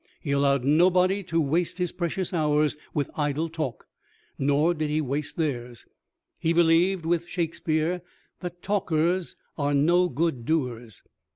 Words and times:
He 0.19 0.31
allowed 0.31 0.63
nobody 0.65 1.21
to 1.25 1.39
waste 1.39 1.77
his 1.77 1.91
precious 1.91 2.33
hours 2.33 2.75
with 2.91 3.11
idle 3.15 3.49
talk, 3.49 3.85
nor 4.39 4.73
did 4.73 4.89
he 4.89 4.99
waste 4.99 5.37
theirs. 5.37 5.85
He 6.39 6.53
believed, 6.53 7.05
with 7.05 7.27
Shakespeare, 7.27 8.01
that 8.39 8.63
"Talkers 8.63 9.35
are 9.59 9.75
no 9.75 10.09
good 10.09 10.43
doers." 10.43 11.03